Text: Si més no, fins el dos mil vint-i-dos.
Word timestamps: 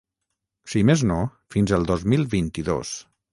Si 0.71 0.81
més 0.89 1.03
no, 1.09 1.17
fins 1.57 1.75
el 1.79 1.85
dos 1.93 2.07
mil 2.15 2.25
vint-i-dos. 2.33 2.97